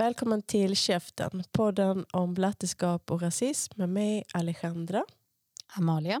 [0.00, 5.04] Välkommen till Käften, podden om blatteskap och rasism med mig Alejandra.
[5.76, 6.20] Amalia.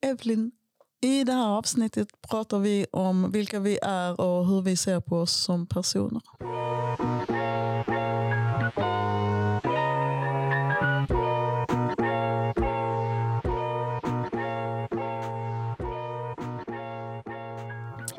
[0.00, 0.52] Evelyn.
[1.00, 5.16] I det här avsnittet pratar vi om vilka vi är och hur vi ser på
[5.16, 6.22] oss som personer.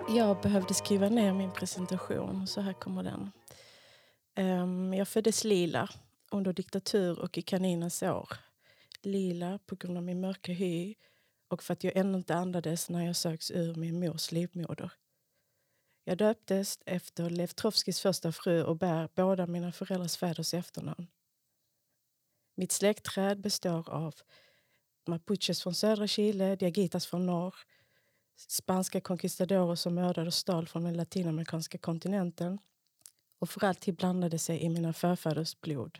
[0.09, 3.31] Jag behövde skriva ner min presentation, så här kommer den.
[4.35, 5.89] Ehm, jag föddes lila
[6.31, 8.29] under diktatur och i kaninens år.
[9.01, 10.95] Lila på grund av min mörka hy
[11.47, 14.91] och för att jag ännu inte andades när jag söks ur min mors livmoder.
[16.03, 21.07] Jag döptes efter Lev Trotskijs första fru och bär båda mina föräldrars fäders efternamn.
[22.55, 24.15] Mitt släktträd består av
[25.07, 27.55] mapuches från södra Chile, diagitas från norr,
[28.35, 32.59] spanska conquistadorer som mördade och stal från den latinamerikanska kontinenten
[33.41, 35.99] och för alltid blandade sig i mina förfäders blod.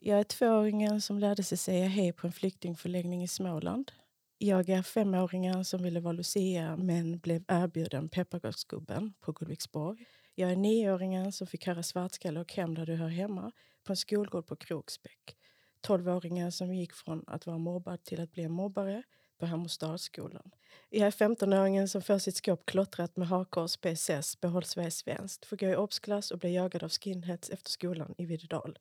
[0.00, 3.92] Jag är tvååringen som lärde sig säga hej på en flyktingförläggning i Småland.
[4.38, 10.04] Jag är femåringen som ville vara Lucia men blev erbjuden pepparkaksgubben på Gullviksborg.
[10.34, 13.52] Jag är nioåringen som fick höra svartskalle och hem där du hör hemma
[13.84, 15.36] på en skolgård på Kroksbäck.
[15.80, 19.02] Tolvåringen som gick från att vara mobbad till att bli en mobbare
[19.38, 20.50] på Hermodsdalsskolan.
[20.90, 25.56] Jag är 15-åringen som får sitt skåp klottrat med hakkors, PSS, Behåll Sverige svenskt, får
[25.56, 28.78] gå i obsklass och blir jagad av skinheads efter skolan i Videdal.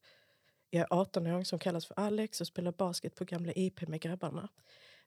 [0.70, 4.50] Jag är 18-åring som kallas för Alex och spelar basket på gamla IP med grabbarna.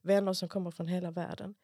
[0.03, 1.55] Vänner som kommer från hela världen.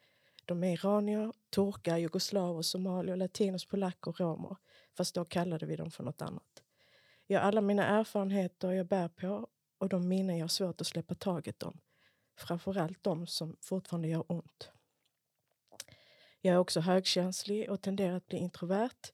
[0.45, 4.57] De är iranier, turkar, jugoslaver, somalier, latinos, polacker och romer.
[4.97, 6.63] Fast då kallade vi dem för något annat.
[7.27, 10.87] Jag har alla mina erfarenheter jag bär på och de minnen jag har svårt att
[10.87, 11.81] släppa taget om.
[12.37, 14.71] Framförallt de som fortfarande gör ont.
[16.41, 19.13] Jag är också högkänslig och tenderar att bli introvert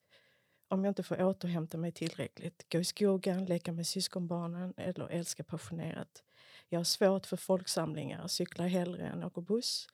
[0.69, 2.67] om jag inte får återhämta mig tillräckligt.
[2.73, 6.23] Gå i skogen, leka med syskonbarnen eller älska passionerat.
[6.69, 9.89] Jag har svårt för folksamlingar, cyklar hellre än åker buss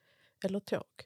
[0.45, 1.05] eller tåg.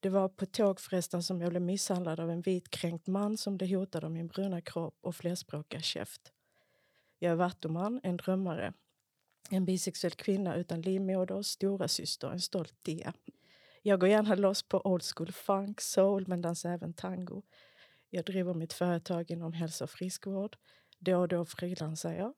[0.00, 3.56] Det var på tåg förresten som jag blev misshandlad av en vit kränkt man som
[3.56, 6.32] blev hotad av min bruna kropp och flerspråkiga käft.
[7.18, 8.72] Jag är vattuman, en drömmare.
[9.50, 13.12] En bisexuell kvinna utan livmoder, stora syster, en stolt dia.
[13.82, 17.42] Jag går gärna loss på old school funk, soul men dansar även tango.
[18.10, 20.56] Jag driver mitt företag inom hälso och friskvård.
[20.98, 22.34] Då och då frilansar jag.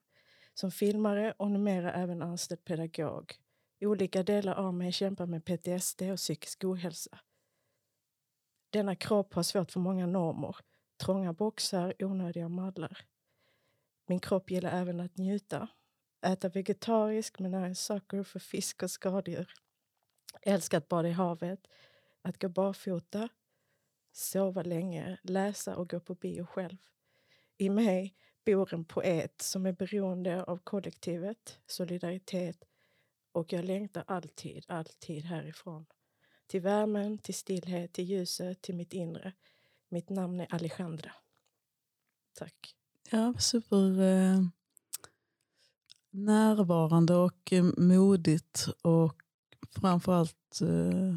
[0.55, 3.35] Som filmare och numera även anställd pedagog.
[3.81, 7.19] Olika delar av mig kämpar med PTSD och psykisk ohälsa.
[8.71, 10.57] Denna kropp har svårt för många normer.
[11.05, 12.99] Trånga boxar, onödiga mallar.
[14.07, 15.69] Min kropp gillar även att njuta.
[16.27, 19.55] Äta vegetariskt men är en sucker för fisk och skadedjur.
[20.43, 21.67] Älskar att bada i havet,
[22.23, 23.29] att gå barfota,
[24.13, 26.77] sova länge, läsa och gå på bio själv.
[27.57, 32.65] I mig bor en poet som är beroende av kollektivet, solidaritet
[33.33, 35.87] och jag längtar alltid, alltid härifrån.
[36.47, 39.33] Till värmen, till stillhet, till ljuset, till mitt inre.
[39.89, 41.13] Mitt namn är Alejandra.
[42.35, 42.77] Tack.
[43.11, 44.41] Ja, super eh,
[46.17, 49.15] närvarande och eh, modigt och
[49.81, 51.17] framförallt eh,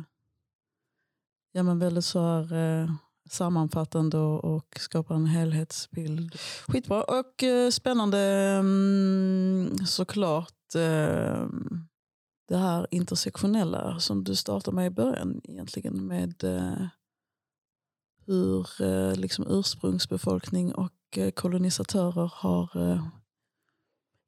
[1.52, 2.92] ja, men väldigt så här, eh,
[3.30, 6.36] sammanfattande och, och skapar en helhetsbild.
[6.68, 8.20] Skitbra och eh, spännande
[8.60, 10.76] mm, såklart.
[10.76, 11.48] Eh,
[12.48, 16.88] det här intersektionella som du startade med i början egentligen med eh,
[18.26, 23.08] hur eh, liksom ursprungsbefolkning och eh, kolonisatörer har eh,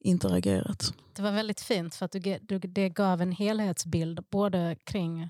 [0.03, 0.93] interagerat.
[1.13, 5.29] Det var väldigt fint för att du, du, det gav en helhetsbild både kring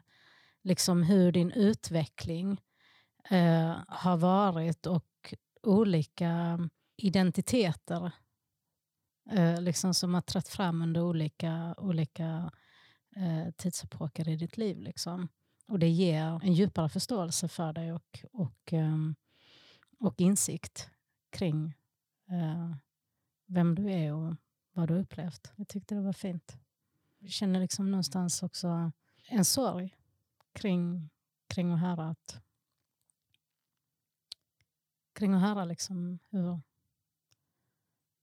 [0.64, 2.62] liksom hur din utveckling
[3.30, 5.34] eh, har varit och
[5.64, 6.60] olika
[6.98, 8.12] identiteter
[9.32, 12.52] eh, liksom som har trätt fram under olika, olika
[13.16, 14.80] eh, tidsepoker i ditt liv.
[14.80, 15.28] Liksom.
[15.68, 19.16] Och det ger en djupare förståelse för dig och, och, ehm,
[20.00, 20.90] och insikt
[21.30, 21.74] kring
[22.30, 22.76] eh,
[23.48, 24.36] vem du är och
[24.74, 25.52] vad du upplevt.
[25.56, 26.58] Jag tyckte det var fint.
[27.20, 28.92] Jag känner liksom någonstans också
[29.28, 29.96] en sorg
[30.54, 31.10] kring,
[31.48, 32.42] kring att höra att
[35.14, 36.62] kring att höra liksom hur,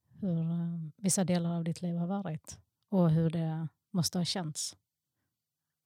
[0.08, 2.58] hur eh, vissa delar av ditt liv har varit
[2.88, 4.76] och hur det måste ha känts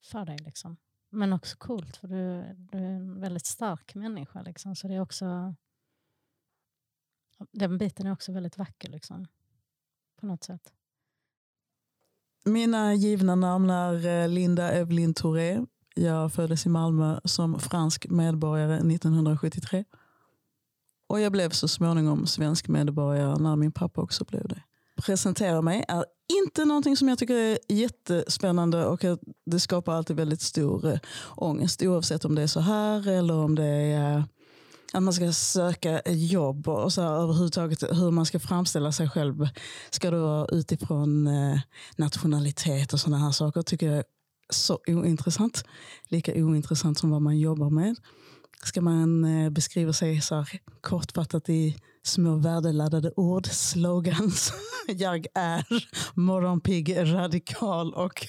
[0.03, 0.39] för dig.
[0.39, 0.77] Liksom.
[1.09, 4.43] Men också coolt, för du, du är en väldigt stark människa.
[4.43, 5.55] Liksom, så det är också...
[7.51, 9.27] Den biten är också väldigt vacker, liksom,
[10.23, 10.73] på något sätt.
[12.45, 15.61] Mina givna namn är eh, Linda Evelyn Touré.
[15.95, 19.85] Jag föddes i Malmö som fransk medborgare 1973.
[21.07, 24.63] och jag blev så småningom svensk medborgare när min pappa också blev det.
[24.97, 26.05] Presentera mig är
[26.43, 29.01] inte någonting som jag tycker är jättespännande och
[29.47, 30.99] det skapar alltid väldigt stor eh,
[31.37, 34.25] ångest oavsett om det är så här eller om det är eh,
[34.93, 39.49] att man ska söka jobb och så här, överhuvudtaget hur man ska framställa sig själv.
[39.91, 41.61] Ska det vara utifrån eh,
[41.97, 44.05] nationalitet och sådana här saker tycker jag är
[44.51, 45.65] så ointressant.
[46.09, 47.97] Lika ointressant som vad man jobbar med.
[48.65, 50.49] Ska man eh, beskriva sig så här,
[50.81, 54.53] kortfattat i små värdeladdade ord, slogans.
[54.87, 55.65] Jag är
[56.15, 58.27] morgonpigg, radikal och...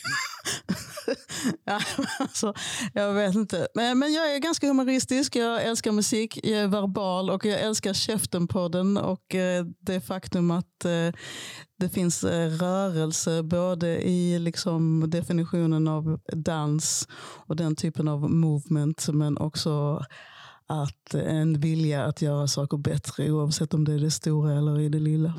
[1.63, 1.79] ja,
[2.19, 2.53] alltså,
[2.93, 3.67] jag vet inte.
[3.75, 7.93] Men, men jag är ganska humoristisk, jag älskar musik, jag är verbal och jag älskar
[7.93, 11.13] Käften-podden och eh, det faktum att eh,
[11.79, 17.07] det finns eh, rörelse både i liksom definitionen av dans
[17.47, 20.03] och den typen av movement men också
[20.67, 24.79] att eh, en vilja att göra saker bättre oavsett om det är det stora eller
[24.79, 25.33] i det lilla.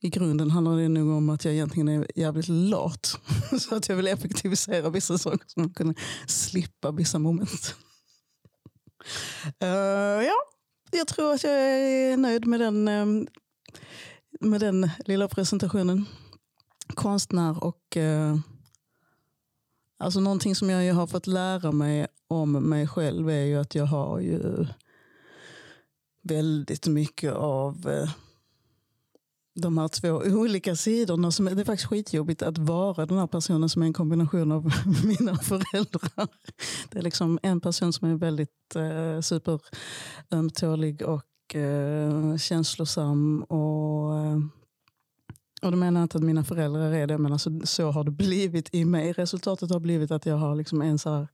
[0.00, 3.20] I grunden handlar det nog om att jag egentligen är jävligt lat.
[3.60, 5.94] Så att jag vill effektivisera vissa saker så man kan
[6.26, 7.74] slippa vissa moment.
[9.62, 10.34] Uh, ja,
[10.90, 13.06] jag tror att jag är nöjd med den, eh,
[14.40, 16.04] med den lilla presentationen.
[16.94, 18.38] Konstnär och uh,
[19.98, 23.86] alltså någonting som jag har fått lära mig om mig själv är ju att jag
[23.86, 24.66] har ju
[26.22, 28.10] väldigt mycket av eh,
[29.54, 31.30] de här två olika sidorna.
[31.30, 34.72] Som, det är faktiskt skitjobbigt att vara den här personen som är en kombination av
[35.04, 36.28] mina föräldrar.
[36.90, 43.42] Det är liksom en person som är väldigt eh, superömtålig och eh, känslosam.
[43.42, 44.38] Och, eh,
[45.66, 48.74] och då menar inte att mina föräldrar är det, men alltså, så har det blivit
[48.74, 49.12] i mig.
[49.12, 51.28] Resultatet har blivit att jag har liksom en så här,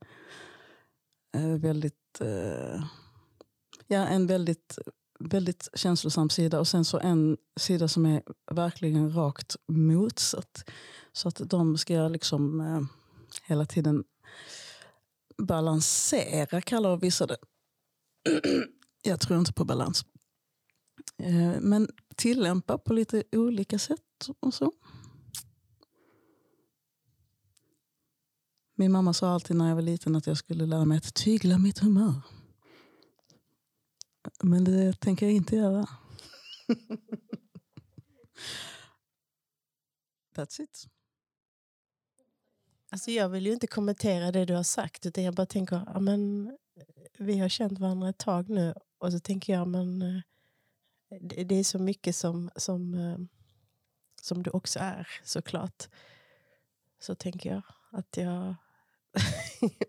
[1.37, 2.85] Eh, väldigt, eh,
[3.87, 4.79] ja, en väldigt,
[5.19, 10.71] väldigt känslosam sida och sen så en sida som är verkligen rakt motsatt.
[11.13, 12.83] Så att de ska liksom eh,
[13.43, 14.05] hela tiden
[15.39, 17.37] balansera, kallar vissa det.
[19.03, 20.05] Jag tror inte på balans.
[21.19, 24.01] Eh, men tillämpa på lite olika sätt
[24.41, 24.73] och så.
[28.75, 31.59] Min mamma sa alltid när jag var liten att jag skulle lära mig att tygla
[31.59, 32.15] mitt humör.
[34.43, 35.87] Men det tänker jag inte göra.
[40.37, 40.87] That's it.
[42.91, 46.01] Alltså jag vill ju inte kommentera det du har sagt utan jag bara tänker ja,
[46.01, 46.53] men,
[47.19, 50.21] vi har känt varandra ett tag nu och så tänker jag men eh,
[51.21, 53.19] det är så mycket som, som, eh,
[54.23, 55.89] som du också är såklart.
[56.99, 58.55] Så tänker jag att jag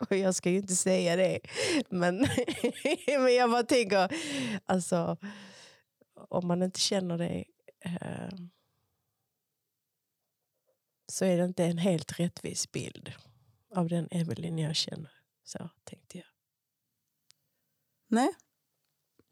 [0.00, 1.40] och jag ska ju inte säga det.
[1.88, 2.16] Men,
[3.06, 4.16] men jag bara tänker,
[4.66, 5.16] alltså,
[6.14, 7.44] om man inte känner det
[7.80, 8.38] eh,
[11.12, 13.12] så är det inte en helt rättvis bild
[13.74, 15.12] av den Evelyn jag känner.
[15.44, 16.26] Så tänkte jag.
[18.08, 18.34] Nej,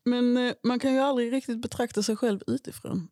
[0.05, 3.09] men eh, man kan ju aldrig riktigt betrakta sig själv utifrån.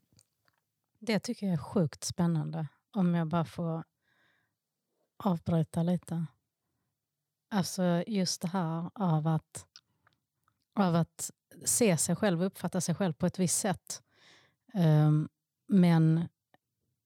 [1.02, 2.67] Det tycker jag är sjukt spännande.
[2.93, 3.85] Om jag bara får
[5.17, 6.26] avbryta lite.
[7.50, 9.67] Alltså just det här av att,
[10.75, 11.31] av att
[11.64, 14.02] se sig själv och uppfatta sig själv på ett visst sätt.
[14.75, 15.29] Um,
[15.69, 16.29] men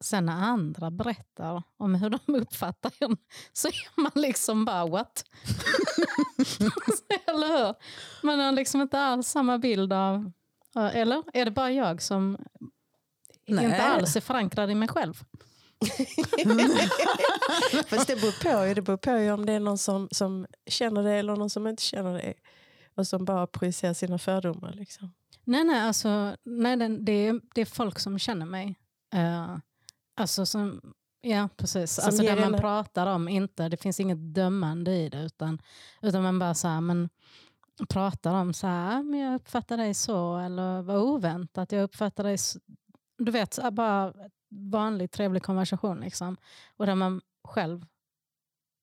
[0.01, 3.17] sen när andra berättar om hur de uppfattar en
[3.53, 5.25] så är man liksom bara what?
[7.27, 7.75] eller hur?
[8.27, 10.33] Man har liksom inte alls samma bild av...
[10.75, 12.39] Eller är det bara jag som
[13.47, 13.65] Nej.
[13.65, 15.15] inte alls är förankrad i mig själv?
[17.87, 21.13] Fast det beror på, det beror på om det är någon som, som känner det
[21.13, 22.35] eller någon som inte känner det.
[22.97, 24.73] Och som bara projicerar sina fördomar.
[24.73, 25.13] Liksom.
[25.45, 28.75] Nej, nej, alltså, nej det, är, det är folk som känner mig.
[29.15, 29.57] Uh,
[30.17, 31.95] alltså som, ja, precis.
[31.95, 35.23] Som alltså det man pratar om, inte, det finns inget dömande i det.
[35.23, 35.63] Utan,
[36.03, 37.09] utan man bara så här, men,
[37.89, 40.37] pratar om så här, men jag uppfattar dig så.
[40.37, 42.59] Eller vad oväntat, jag uppfattar dig så.
[43.19, 44.13] Du vet, bara
[44.51, 46.01] vanlig trevlig konversation.
[46.01, 46.37] Liksom.
[46.77, 47.87] Och där man själv,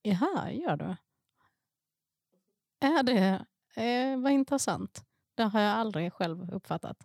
[0.01, 0.95] jaha, gör du?
[2.79, 3.45] Är det,
[3.75, 5.03] eh, vad intressant.
[5.35, 6.97] Det har jag aldrig själv uppfattat.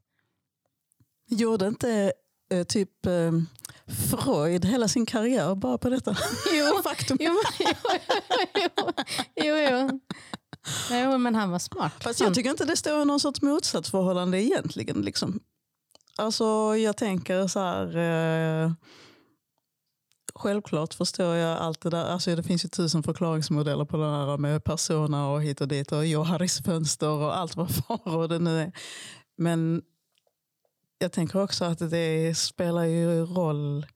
[1.27, 2.13] Gjorde inte
[2.51, 3.33] eh, typ eh,
[4.11, 6.17] Freud hela sin karriär bara på detta
[6.53, 7.17] jo, faktum?
[7.21, 7.93] Jo, jo,
[8.55, 8.93] jo,
[9.37, 10.01] jo, jo.
[10.91, 11.93] jo, men han var smart.
[12.03, 15.03] Fast jag tycker inte det står i någon sorts motsatsförhållande egentligen.
[15.03, 15.41] Liksom.
[16.17, 17.97] Alltså jag tänker så här.
[17.97, 18.73] Eh,
[20.35, 22.05] självklart förstår jag allt det där.
[22.05, 25.93] Alltså det finns ju tusen förklaringsmodeller på det här med persona och hit och dit
[25.93, 28.73] och Joharis fönster och allt vad far och det nu är.
[29.37, 29.83] Men
[30.99, 33.87] jag tänker också att det spelar ju roll.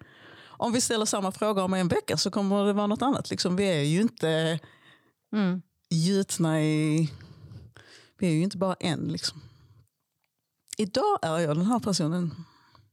[0.47, 3.31] Om vi ställer samma fråga om en vecka så kommer det vara något annat.
[3.31, 4.59] Liksom, vi är ju inte
[5.33, 5.63] Mm.
[5.91, 7.11] gjutna i...
[8.19, 9.01] Vi är ju inte bara en.
[9.09, 9.43] Liksom.
[10.81, 12.35] Idag är jag den här personen.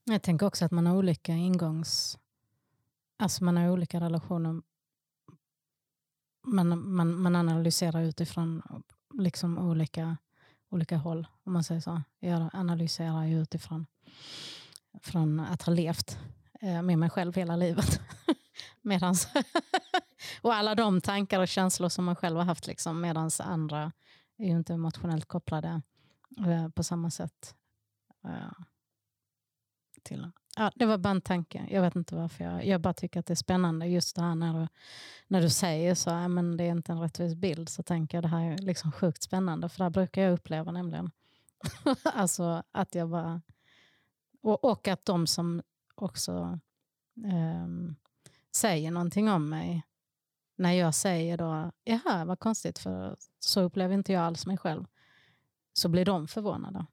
[0.03, 2.17] Jag tänker också att man har olika ingångs...
[3.17, 4.61] Alltså man har olika relationer.
[6.47, 8.61] Man, man, man analyserar utifrån
[9.13, 10.17] liksom olika,
[10.69, 12.01] olika håll, om man säger så.
[12.19, 13.85] Jag analyserar ju utifrån
[15.01, 16.19] från att ha levt
[16.61, 18.01] eh, med mig själv hela livet.
[18.81, 19.27] Medans,
[20.41, 23.91] och alla de tankar och känslor som man själv har haft, liksom, medan andra
[24.37, 25.81] är ju inte emotionellt kopplade
[26.47, 27.53] eh, på samma sätt.
[30.03, 30.31] Till.
[30.55, 31.67] Ja, det var bara en tanke.
[31.69, 32.43] Jag vet inte varför.
[32.43, 34.67] Jag, jag bara tycker att det är spännande just det här när du,
[35.27, 38.23] när du säger så, ja, men det är inte en rättvis bild, så tänker jag
[38.23, 39.69] det här är liksom sjukt spännande.
[39.69, 41.11] För det här brukar jag uppleva nämligen.
[42.03, 43.41] alltså att jag bara...
[44.41, 45.61] Och, och att de som
[45.95, 46.59] också
[47.25, 47.95] ehm,
[48.55, 49.83] säger någonting om mig,
[50.55, 54.85] när jag säger då, jaha vad konstigt för så upplever inte jag alls mig själv,
[55.73, 56.85] så blir de förvånade.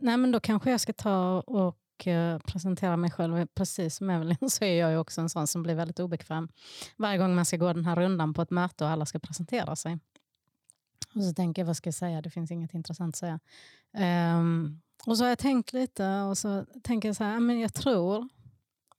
[0.00, 3.46] Nej men då kanske jag ska ta och eh, presentera mig själv.
[3.46, 6.48] Precis som Evelyn så är jag ju också en sån som blir väldigt obekväm.
[6.96, 9.76] Varje gång man ska gå den här rundan på ett möte och alla ska presentera
[9.76, 9.98] sig.
[11.14, 12.22] Och så tänker jag, vad ska jag säga?
[12.22, 13.40] Det finns inget intressant att säga.
[14.38, 17.74] Um, och så har jag tänkt lite och så tänker jag så här, men jag
[17.74, 18.28] tror,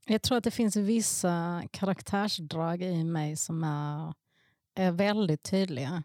[0.06, 4.14] jag tror att det finns vissa karaktärsdrag i mig som är,
[4.76, 6.04] är väldigt tydliga.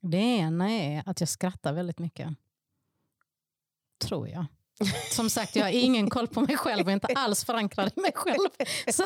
[0.00, 2.28] Det ena är att jag skrattar väldigt mycket.
[4.00, 4.46] Tror jag.
[5.10, 8.12] Som sagt, jag har ingen koll på mig själv och inte alls förankrad i mig
[8.14, 8.48] själv.
[8.92, 9.04] Så,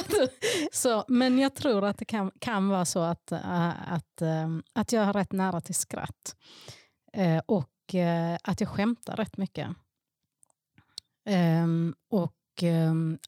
[0.73, 4.93] så, men jag tror att det kan, kan vara så att, äh, att, ähm, att
[4.93, 6.37] jag har rätt nära till skratt.
[7.13, 9.69] Eh, och eh, att jag skämtar rätt mycket.
[12.09, 12.65] Och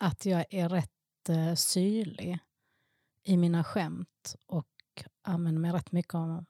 [0.01, 2.39] att jag är rätt eh, syrlig
[3.23, 4.67] i mina skämt och
[5.23, 6.45] använder mig rätt mycket av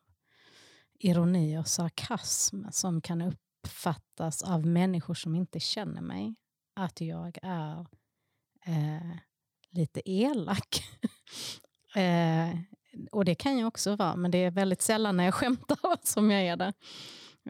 [0.99, 3.21] ironi och sarkasm som kan
[3.67, 6.35] uppfattas av människor som inte känner mig.
[6.77, 7.87] Att jag är
[8.67, 9.17] eh,
[9.71, 10.85] lite elak.
[11.95, 12.59] eh,
[13.13, 16.31] och det kan jag också vara, men det är väldigt sällan när jag skämtar som
[16.31, 16.73] jag är det.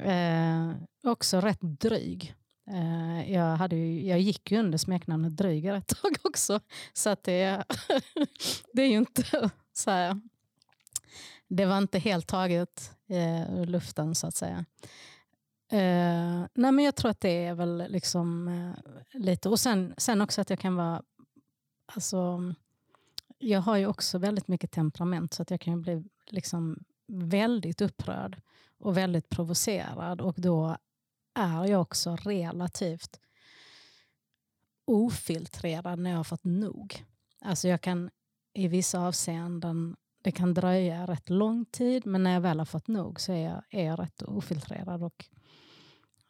[0.01, 0.75] Eh,
[1.11, 2.35] också rätt dryg.
[2.71, 6.61] Eh, jag, hade ju, jag gick ju under smeknamnet dryger ett tag också.
[6.93, 7.65] Så att det,
[8.73, 10.21] det är ju inte så här,
[11.49, 14.65] Det var inte helt taget eh, ur luften så att säga.
[15.73, 18.75] Uh, nej men jag tror att det är väl liksom uh,
[19.13, 19.49] lite...
[19.49, 21.03] Och sen, sen också att jag kan vara...
[21.87, 22.53] Alltså,
[23.39, 27.81] jag har ju också väldigt mycket temperament så att jag kan ju bli liksom väldigt
[27.81, 28.41] upprörd
[28.79, 30.77] och väldigt provocerad och då
[31.35, 33.21] är jag också relativt
[34.85, 37.05] ofiltrerad när jag har fått nog.
[37.41, 38.11] Alltså jag kan
[38.53, 42.89] i vissa avseenden, det kan dröja rätt lång tid men när jag väl har fått
[42.89, 45.03] nog så är jag, är jag rätt ofiltrerad.
[45.03, 45.29] Och,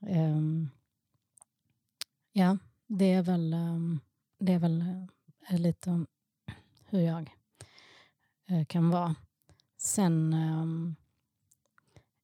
[0.09, 0.71] Um,
[2.33, 4.01] ja, det är väl, um,
[4.39, 4.85] det är väl
[5.51, 6.07] uh, lite om
[6.85, 7.31] hur jag
[8.51, 9.15] uh, kan vara.
[9.77, 10.97] Sen um,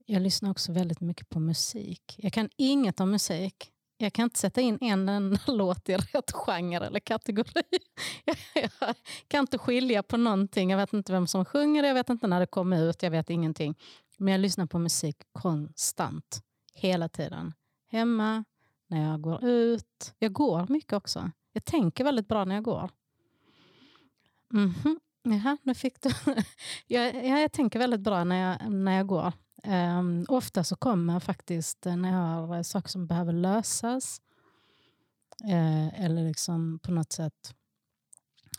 [0.07, 2.15] jag lyssnar också väldigt mycket på musik.
[2.19, 3.73] Jag kan inget om musik.
[3.97, 7.63] Jag kan inte sätta in en enda låt i rätt genre eller kategori.
[8.55, 8.95] Jag
[9.29, 10.71] kan inte skilja på någonting.
[10.71, 13.31] Jag vet inte vem som sjunger, jag vet inte när det kommer ut, jag vet
[13.31, 13.75] ingenting.
[14.19, 16.43] Men jag lyssnar på musik konstant,
[16.75, 17.53] hela tiden.
[17.93, 18.45] Hemma,
[18.87, 20.15] när jag går ut.
[20.19, 21.31] Jag går mycket också.
[21.53, 22.91] Jag tänker väldigt bra när jag går.
[24.53, 25.01] Mhm.
[25.23, 26.11] Jaha, nu fick du...
[26.87, 29.33] jag, ja, jag tänker väldigt bra när jag, när jag går.
[29.65, 34.21] Um, ofta så kommer faktiskt eh, när jag har eh, saker som behöver lösas
[35.45, 37.55] uh, eller liksom på något sätt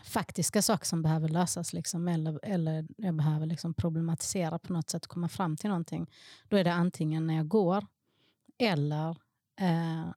[0.03, 5.07] faktiska saker som behöver lösas liksom, eller, eller jag behöver liksom problematisera på något sätt
[5.07, 6.11] komma fram till någonting.
[6.49, 7.85] Då är det antingen när jag går
[8.57, 9.17] eller
[9.59, 10.11] eh,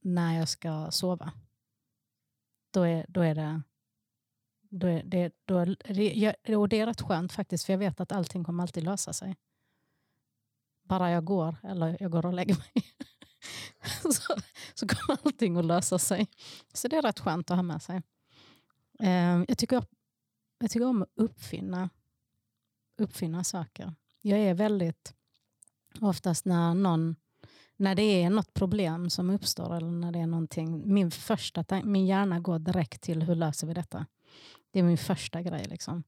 [0.00, 1.32] när jag ska sova.
[2.70, 3.62] Då är, då är det
[4.70, 8.00] då är det, då är det, och det är rätt skönt faktiskt för jag vet
[8.00, 9.36] att allting kommer alltid lösa sig
[10.88, 12.84] bara jag går eller jag går och lägger mig
[14.12, 14.36] så,
[14.74, 16.26] så kommer allting att lösa sig.
[16.72, 18.02] Så det är rätt skönt att ha med sig.
[19.00, 19.84] Eh, jag, tycker,
[20.58, 21.90] jag tycker om att uppfinna,
[22.98, 23.94] uppfinna saker.
[24.22, 25.14] Jag är väldigt,
[26.00, 27.16] oftast när någon
[27.78, 31.84] när det är något problem som uppstår eller när det är någonting, min första tank,
[31.84, 34.06] min hjärna går direkt till hur löser vi detta?
[34.70, 36.02] Det är min första grej liksom,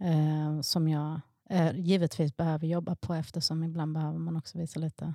[0.00, 1.20] eh, som jag
[1.50, 5.14] eh, givetvis behöver jobba på eftersom ibland behöver man också visa lite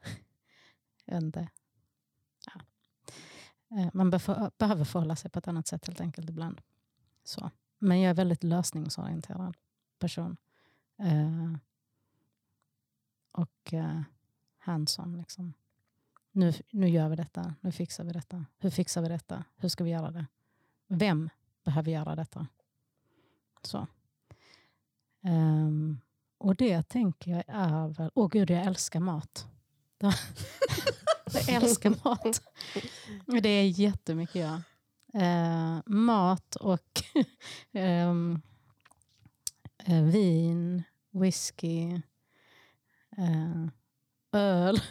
[1.04, 1.48] jag vet inte,
[2.54, 2.60] ja.
[3.76, 4.10] Eh, man
[4.58, 6.60] behöver förhålla sig på ett annat sätt helt enkelt ibland.
[7.24, 7.50] Så.
[7.78, 9.56] Men jag är väldigt lösningsorienterad
[9.98, 10.36] person.
[10.98, 11.56] Eh,
[13.32, 14.00] och eh,
[14.66, 15.18] hands-on.
[15.18, 15.52] Liksom.
[16.32, 18.44] Nu, nu gör vi detta, nu fixar vi detta.
[18.58, 19.44] Hur fixar vi detta?
[19.56, 20.26] Hur ska vi göra det?
[20.88, 21.30] Vem
[21.64, 22.46] behöver göra detta?
[23.62, 23.86] Så.
[25.20, 26.00] Um,
[26.38, 28.10] och det tänker jag är väl...
[28.14, 29.46] Åh gud, jag älskar mat.
[31.32, 32.42] jag älskar mat.
[33.42, 34.60] Det är jättemycket jag.
[35.14, 37.02] Uh, mat och
[37.72, 38.42] um,
[39.88, 42.00] uh, vin, whisky,
[43.18, 43.66] uh,
[44.38, 44.76] öl.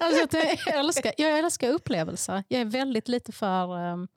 [0.00, 2.44] alltså, jag, älskar, jag älskar upplevelser.
[2.48, 4.08] Jag är väldigt lite för, um,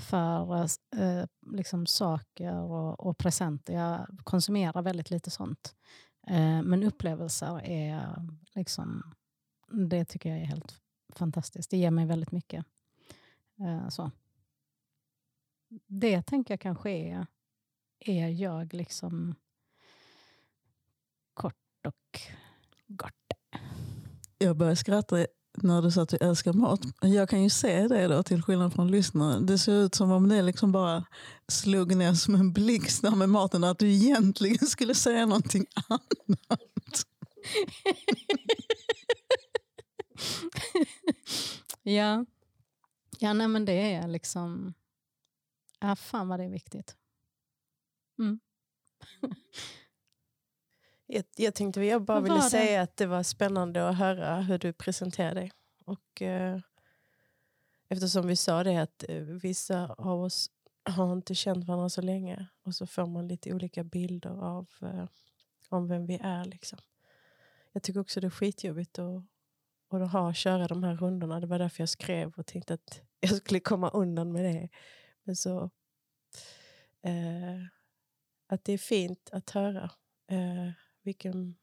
[0.00, 0.64] för
[0.96, 3.72] uh, liksom saker och, och presenter.
[3.72, 5.74] Jag konsumerar väldigt lite sånt.
[6.30, 9.14] Uh, men upplevelser är liksom,
[9.70, 10.80] det tycker jag är helt
[11.14, 11.70] fantastiskt.
[11.70, 12.64] Det ger mig väldigt mycket.
[13.88, 14.10] Så.
[15.86, 17.26] Det tänker jag kanske är,
[17.98, 19.34] är jag liksom
[21.34, 22.20] kort och
[22.96, 23.12] gott.
[24.38, 25.26] Jag börjar skratta
[25.58, 26.80] när du sa att du älskar mat.
[27.00, 29.46] Jag kan ju se det då till skillnad från lyssnaren.
[29.46, 31.04] Det ser ut som om det liksom bara
[31.48, 33.64] slog ner som en blixt med maten.
[33.64, 36.02] Att du egentligen skulle säga någonting annat.
[41.82, 42.24] ja.
[43.18, 44.74] Ja, nej men det är liksom...
[45.80, 46.96] Ja, fan vad det är viktigt.
[48.18, 48.40] Mm.
[51.14, 54.72] Jag, jag tänkte jag bara ville säga att det var spännande att höra hur du
[54.72, 55.52] presenterar dig.
[55.84, 56.60] Och, eh,
[57.88, 60.50] eftersom vi sa det att eh, vissa av oss
[60.84, 65.04] har inte känt varandra så länge och så får man lite olika bilder av eh,
[65.68, 66.44] om vem vi är.
[66.44, 66.78] Liksom.
[67.72, 69.22] Jag tycker också det är skitjobbigt att,
[69.88, 71.40] att ha, köra de här rundorna.
[71.40, 74.68] Det var därför jag skrev och tänkte att jag skulle komma undan med det.
[75.24, 75.70] Men så...
[77.02, 77.62] Eh,
[78.46, 79.90] att det är fint att höra.
[80.30, 80.70] Eh,
[81.02, 81.54] vilken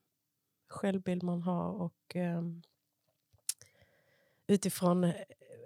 [0.69, 1.71] självbild man har.
[1.71, 2.61] och um,
[4.47, 5.13] utifrån eh,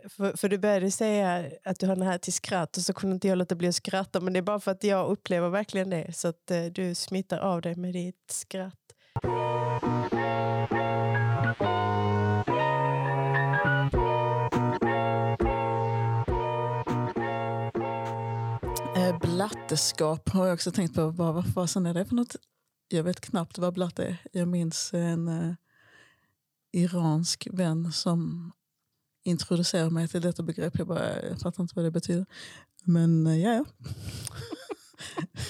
[0.10, 3.14] för, för, du började säga att du har den här till skratt och så kunde
[3.14, 4.20] inte jag låta bli att skratta.
[4.20, 6.16] Men det är bara för att jag upplever verkligen det.
[6.16, 8.80] Så att uh, du smittar av dig med ditt skratt.
[18.96, 21.12] Eh, Blatteskap har jag också tänkt på.
[21.12, 22.36] Bara, vad fasen är det för något
[22.88, 24.18] jag vet knappt vad blatt är.
[24.32, 25.54] Jag minns en eh,
[26.72, 28.52] iransk vän som
[29.24, 30.78] introducerade mig till detta begrepp.
[30.78, 32.26] Jag, bara, jag fattar inte vad det betyder.
[32.84, 33.66] Men eh, ja,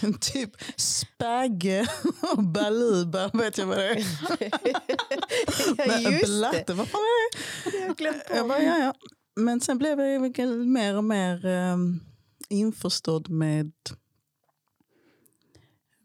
[0.20, 1.88] typ spagge
[2.36, 3.98] och baluba vet jag vad det är.
[5.78, 7.78] ja, Men blatte, vad fan är det?
[7.78, 8.94] Jag glömt jag bara, ja, ja.
[9.36, 12.00] Men sen blev jag mer och mer um,
[12.50, 13.72] införstådd med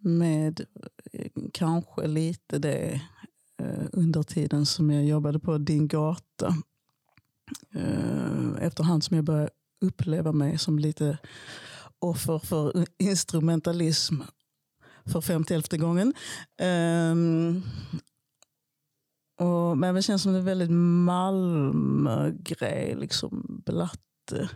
[0.01, 0.67] med eh,
[1.53, 3.01] kanske lite det
[3.59, 6.55] eh, under tiden som jag jobbade på Din gata.
[7.75, 11.19] Eh, efterhand som jag började uppleva mig som lite
[11.99, 14.15] offer för instrumentalism
[15.05, 16.15] för femtielfte gången.
[17.13, 17.63] Um,
[19.39, 20.71] och, men det känns som en väldigt
[21.05, 22.97] Malmö-grej.
[22.99, 24.49] Liksom, blatte.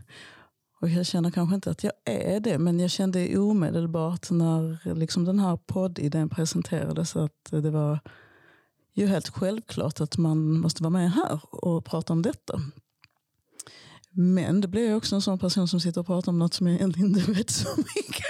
[0.83, 5.25] Och jag känner kanske inte att jag är det, men jag kände omedelbart när liksom
[5.25, 7.99] den här poddidén presenterades att det var
[8.93, 12.61] ju helt självklart att man måste vara med här och prata om detta.
[14.11, 16.77] Men det blir också en sån person som sitter och pratar om något som jag
[16.77, 18.27] egentligen inte vet så mycket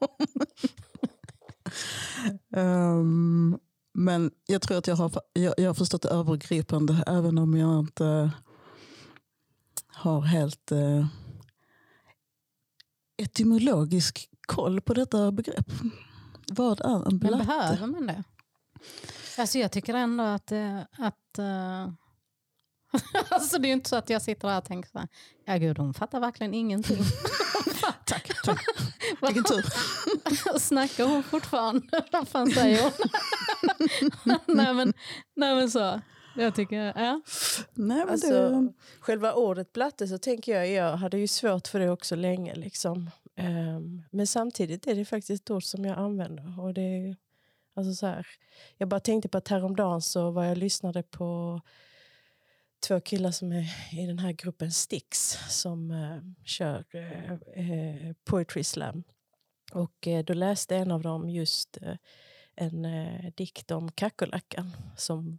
[0.00, 0.26] om.
[2.60, 3.58] um,
[3.94, 7.78] men jag tror att jag har, jag, jag har förstått det övergripande även om jag
[7.78, 8.30] inte
[9.86, 11.06] har helt uh,
[13.16, 15.72] etymologisk koll på detta begrepp.
[16.48, 17.36] Vad är en blatte?
[17.36, 18.24] Men behöver man det?
[19.38, 20.52] Alltså jag tycker ändå att...
[20.52, 21.88] Eh, att uh...
[23.28, 25.08] alltså det är inte så att jag sitter här och tänker så här,
[25.44, 26.98] ja gud hon fattar verkligen ingenting.
[28.06, 28.64] tack, tack.
[29.20, 30.58] Vilken tur.
[30.58, 32.04] Snackar hon fortfarande?
[32.12, 32.92] Vad fan säger hon?
[34.46, 34.92] nej, men,
[35.36, 36.00] nej men så.
[36.36, 37.20] Jag tycker, ja.
[37.74, 38.72] Nej, men alltså, det...
[39.00, 42.54] Själva ordet blatte så tänker jag, jag hade ju svårt för det också länge.
[42.54, 43.10] Liksom.
[43.36, 46.60] Um, men samtidigt är det faktiskt ett ord som jag använder.
[46.60, 47.16] Och det,
[47.74, 48.26] alltså så här,
[48.78, 51.60] jag bara tänkte på att häromdagen så var jag lyssnade på
[52.88, 56.84] två killar som är i den här gruppen Stix som uh, kör
[57.56, 59.04] uh, Poetry Slam.
[59.72, 61.78] Och uh, då läste en av dem just
[62.56, 62.86] en
[63.36, 65.38] dikt om kackerlackan som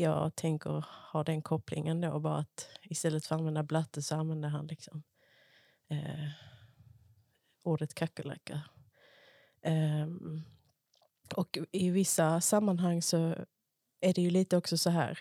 [0.00, 2.20] jag tänker ha den kopplingen då.
[2.20, 5.02] Bara att istället för att använda blatte så använder han liksom
[5.90, 6.28] eh,
[7.62, 8.62] ordet kackerlacka.
[9.62, 10.06] Eh,
[11.36, 13.34] och i vissa sammanhang så
[14.00, 15.18] är det ju lite också så här.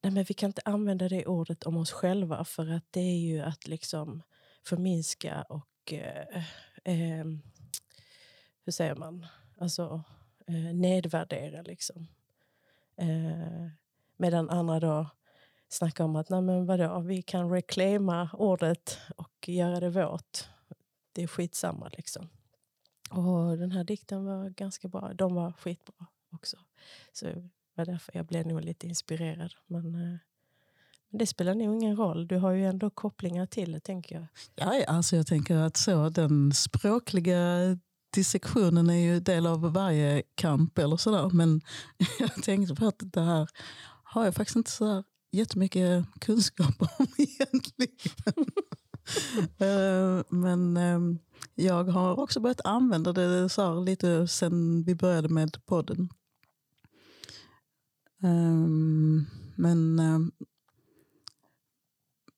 [0.00, 3.18] Nej, men vi kan inte använda det ordet om oss själva för att det är
[3.18, 4.22] ju att liksom
[4.66, 6.44] förminska och eh,
[6.84, 7.24] eh,
[8.64, 9.26] hur säger man?
[9.58, 10.02] Alltså
[10.46, 12.08] eh, nedvärdera liksom.
[12.96, 13.68] Eh,
[14.16, 15.10] medan andra då
[15.68, 20.44] snackar om att nej men vadå, vi kan reclaima ordet och göra det vårt.
[21.12, 22.28] Det är skitsamma liksom.
[23.10, 25.12] Och den här dikten var ganska bra.
[25.14, 26.56] De var skitbra också.
[27.12, 29.54] Så det var därför jag blev nog lite inspirerad.
[29.66, 30.18] Men, eh,
[31.10, 32.26] det spelar nog ingen roll.
[32.26, 34.26] Du har ju ändå kopplingar till det, tänker jag.
[34.54, 37.78] Ja, alltså jag tänker att så, den språkliga
[38.14, 41.30] dissektionen är ju del av varje kamp eller sådär.
[41.32, 41.60] Men
[42.18, 43.48] jag tänkte på att det här
[44.14, 48.46] har jag faktiskt inte så jättemycket kunskap om egentligen.
[49.58, 51.18] Eh, men ehm,
[51.54, 56.08] jag har också börjat använda det så lite sen vi började med podden.
[58.22, 60.32] Ehm, men ehm,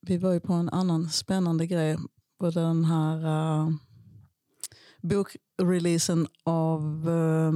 [0.01, 1.99] vi var ju på en annan spännande grej
[2.39, 3.71] på den här eh,
[5.03, 7.53] bokreleasen av eh,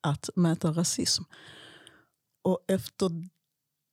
[0.00, 1.22] Att mäta rasism.
[2.42, 3.28] Och efter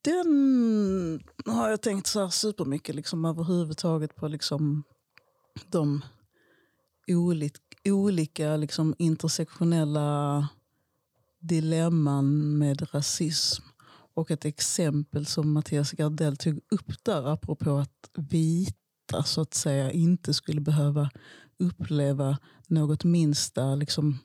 [0.05, 4.83] den har jag tänkt så här supermycket liksom, överhuvudtaget på liksom,
[5.69, 6.01] de
[7.07, 10.47] olika, olika liksom, intersektionella
[11.39, 13.63] dilemman med rasism.
[14.13, 19.91] Och ett exempel som Mattias Gardell tog upp där apropå att vita så att säga
[19.91, 21.09] inte skulle behöva
[21.59, 22.37] uppleva
[22.67, 24.19] något minsta liksom,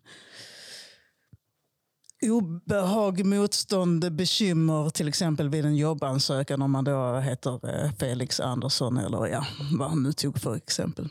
[2.23, 8.99] obehag, motstånd, bekymmer till exempel vid en jobbansökan om man då heter eh, Felix Andersson
[8.99, 9.47] eller ja,
[9.79, 11.09] vad han nu tog för exempel.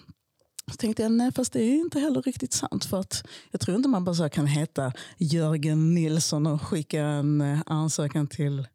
[0.71, 2.85] Så tänkte jag, nej fast det är inte heller riktigt sant.
[2.85, 7.59] För att jag tror inte man bara kan heta Jörgen Nilsson och skicka en eh,
[7.65, 8.67] ansökan till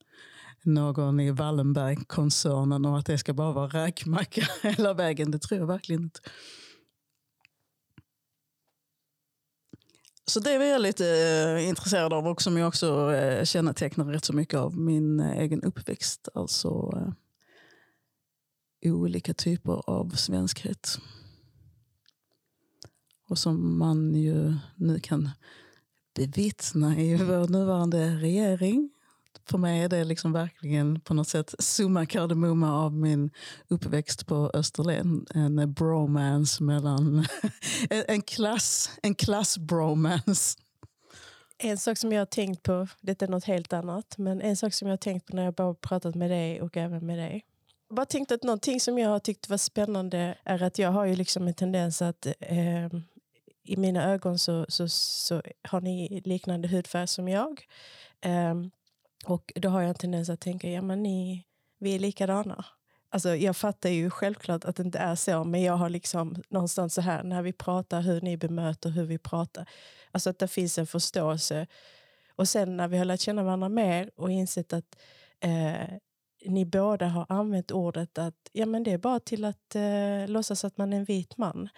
[0.62, 5.30] någon i Wallenbergkoncernen och att det ska bara vara räkmacka hela vägen.
[5.30, 6.20] Det tror jag verkligen inte.
[10.26, 14.24] Så det var jag lite eh, intresserad av och som jag också eh, kännetecknar rätt
[14.24, 16.28] så mycket av min eh, egen uppväxt.
[16.34, 16.98] Alltså
[18.82, 20.98] eh, olika typer av svenskhet.
[23.28, 25.30] Och som man ju nu kan
[26.14, 28.93] bevittna i vår nuvarande regering
[29.46, 33.30] för mig är det liksom verkligen på något sätt summa kardemumma av min
[33.68, 35.26] uppväxt på Österlen.
[35.34, 37.26] En bromance mellan...
[37.90, 40.58] en klass, en klass bromance.
[41.58, 44.74] En sak som jag har tänkt på, detta är något helt annat, men en sak
[44.74, 47.44] som jag har tänkt på när jag bara pratat med dig och även med dig.
[47.88, 51.04] Jag bara tänkt att någonting som jag har tyckt var spännande är att jag har
[51.04, 52.86] ju liksom en tendens att eh,
[53.64, 57.66] i mina ögon så, så, så har ni liknande hudfärg som jag.
[58.26, 58.70] Um,
[59.26, 61.44] och då har jag en tendens att tänka, ja men ni,
[61.78, 62.64] vi är likadana.
[63.10, 66.94] Alltså, jag fattar ju självklart att det inte är så, men jag har liksom någonstans
[66.94, 69.68] så här, när vi pratar, hur ni bemöter, hur vi pratar.
[70.10, 71.66] Alltså att det finns en förståelse.
[72.36, 74.98] Och sen när vi har lärt känna varandra mer och insett att
[75.40, 75.98] eh,
[76.46, 80.64] ni båda har använt ordet att ja, men det är bara till att eh, låtsas
[80.64, 81.68] att man är en vit man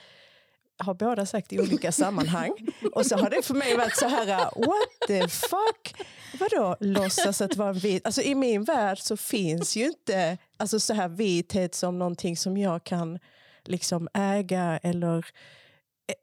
[0.79, 2.53] har båda sagt i olika sammanhang.
[2.95, 4.27] Och så har det för mig varit så här,
[4.67, 6.09] what the fuck?
[6.41, 8.07] Vadå låtsas att vara vit?
[8.07, 12.57] Alltså i min värld så finns ju inte alltså så här vithet som någonting som
[12.57, 13.19] jag kan
[13.65, 15.27] liksom äga eller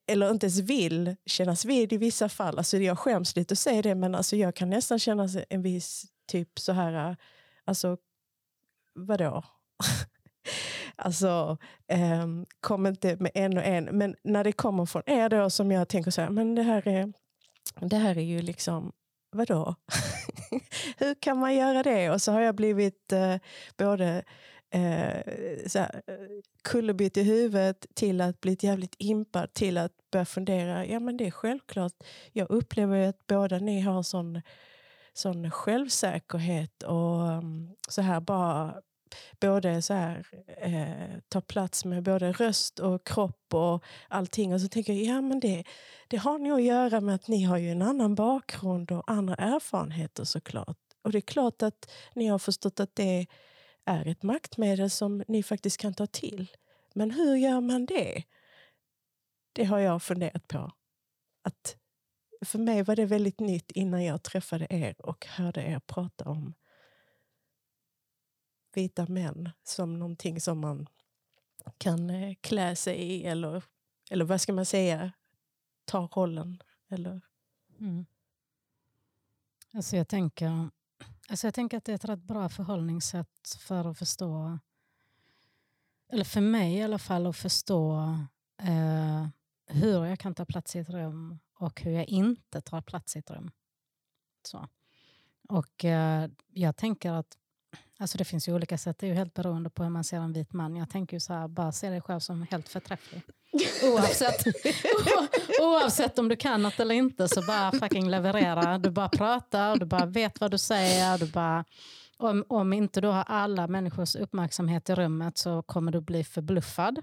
[0.07, 2.57] eller inte ens vill kännas vid i vissa fall.
[2.57, 6.05] Alltså jag skäms lite att säga det, men alltså jag kan nästan känna en viss
[6.27, 7.17] typ så här,
[7.65, 7.97] alltså
[8.95, 9.43] vadå?
[10.95, 12.27] Alltså, eh,
[12.59, 13.83] kom inte med en och en.
[13.85, 16.87] Men när det kommer från er då som jag tänker så här, men det här
[16.87, 17.13] är,
[17.81, 18.91] det här är ju liksom,
[19.31, 19.75] vadå?
[20.97, 22.09] Hur kan man göra det?
[22.09, 23.35] Och så har jag blivit eh,
[23.77, 24.23] både
[24.73, 25.33] eh,
[26.63, 30.85] kullerbytt i huvudet till att bli jävligt impad till att börja fundera.
[30.85, 31.93] Ja men det är självklart.
[32.31, 34.41] Jag upplever att båda ni har sån,
[35.13, 38.81] sån självsäkerhet och um, så här bara
[39.39, 40.25] både så här,
[40.57, 44.53] eh, ta plats med både röst och kropp och allting.
[44.53, 45.63] Och så tänker jag, ja men det,
[46.07, 49.35] det har nog att göra med att ni har ju en annan bakgrund och andra
[49.35, 50.77] erfarenheter såklart.
[51.01, 53.27] Och det är klart att ni har förstått att det
[53.85, 56.47] är ett maktmedel som ni faktiskt kan ta till.
[56.93, 58.23] Men hur gör man det?
[59.53, 60.71] Det har jag funderat på.
[61.43, 61.75] Att
[62.45, 66.53] för mig var det väldigt nytt innan jag träffade er och hörde er prata om
[68.73, 70.87] vita män som någonting som man
[71.77, 73.63] kan eh, klä sig i eller,
[74.09, 75.11] eller vad ska man säga,
[75.85, 76.61] ta rollen.
[76.89, 77.21] Eller...
[77.79, 78.05] Mm.
[79.73, 80.69] Alltså jag, tänker,
[81.27, 84.59] alltså jag tänker att det är ett rätt bra förhållningssätt för att förstå,
[86.09, 88.17] eller för mig i alla fall, att förstå
[88.57, 89.27] eh,
[89.67, 93.19] hur jag kan ta plats i ett rum och hur jag inte tar plats i
[93.19, 93.51] ett rum.
[94.43, 94.67] Så.
[95.49, 97.37] Och eh, jag tänker att
[98.03, 100.17] Alltså det finns ju olika sätt, det är ju helt beroende på hur man ser
[100.17, 100.75] en vit man.
[100.75, 103.21] Jag tänker ju så här, bara se dig själv som helt förträfflig.
[103.83, 104.43] Oavsett,
[105.61, 108.77] oavsett om du kan något eller inte så bara fucking leverera.
[108.77, 111.17] Du bara pratar, du bara vet vad du säger.
[111.17, 111.65] Du bara,
[112.17, 116.99] om, om inte du har alla människors uppmärksamhet i rummet så kommer du bli förbluffad.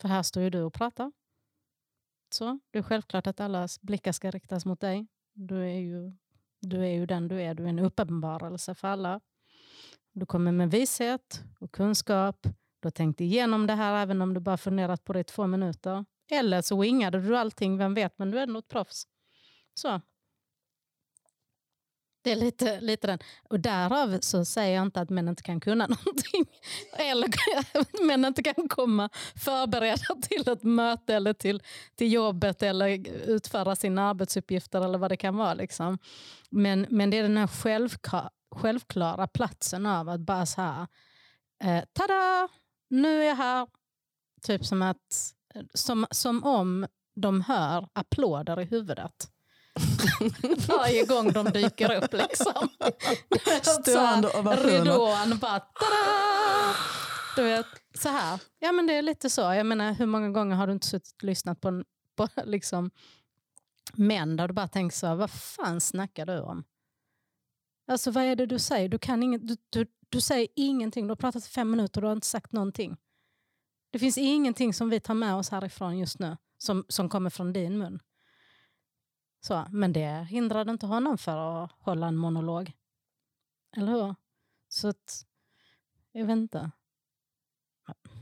[0.00, 1.12] För här står ju du och pratar.
[2.34, 5.06] Så det är självklart att allas blickar ska riktas mot dig.
[5.34, 6.12] Du är ju,
[6.60, 9.20] du är ju den du är, du är en uppenbarelse för alla.
[10.16, 12.42] Du kommer med vishet och kunskap.
[12.42, 15.46] Du har tänkt igenom det här även om du bara funderat på det i två
[15.46, 16.04] minuter.
[16.30, 19.06] Eller så wingade du allting, vem vet, men du är ändå ett proffs.
[19.74, 20.00] Så.
[22.24, 23.18] Det är lite, lite den.
[23.48, 26.46] Och därav så säger jag inte att män inte kan kunna någonting.
[26.92, 27.28] Eller
[27.74, 31.62] att män inte kan komma förberedda till ett möte eller till,
[31.94, 35.54] till jobbet eller utföra sina arbetsuppgifter eller vad det kan vara.
[35.54, 35.98] Liksom.
[36.50, 40.86] Men, men det är den här självklara självklara platsen av att bara så här,
[41.64, 42.48] eh, tada,
[42.88, 43.66] nu är jag här.
[44.42, 45.32] Typ som att,
[45.74, 49.30] som, som om de hör applåder i huvudet.
[50.68, 52.12] Varje gång de dyker upp.
[52.12, 52.68] Liksom.
[53.62, 54.84] Stående ovationer.
[54.84, 56.76] Ridån bara tada!
[57.36, 57.66] Du vet,
[57.98, 58.40] så här.
[58.58, 59.40] Ja men det är lite så.
[59.40, 61.84] Jag menar hur många gånger har du inte suttit och lyssnat på,
[62.16, 62.90] på liksom,
[63.92, 66.64] män där du bara tänker så här, vad fan snackar du om?
[67.86, 68.88] Alltså vad är det du säger?
[68.88, 71.06] Du, kan inget, du, du, du säger ingenting.
[71.06, 72.96] Du har pratat i fem minuter och du har inte sagt någonting.
[73.90, 77.52] Det finns ingenting som vi tar med oss härifrån just nu som, som kommer från
[77.52, 78.00] din mun.
[79.40, 82.72] Så, men det hindrade inte honom för att hålla en monolog.
[83.76, 84.14] Eller hur?
[84.68, 85.26] Så att,
[86.12, 86.70] jag vet inte.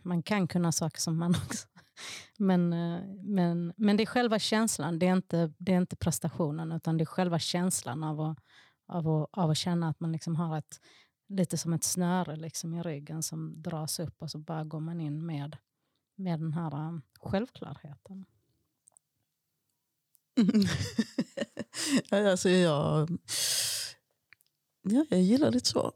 [0.03, 1.68] Man kan kunna saker som man också.
[2.38, 6.72] Men, eh, men, men det är själva känslan, det är, inte, det är inte prestationen
[6.72, 8.38] utan det är själva känslan av att
[8.88, 10.81] av att, av att känna att man liksom har ett,
[11.29, 15.01] lite som ett snöre liksom i ryggen som dras upp och så bara går man
[15.01, 15.57] in med,
[16.16, 18.25] med den här um, självklarheten.
[22.11, 23.18] alltså jag,
[24.83, 25.92] ja, jag gillar ditt svar.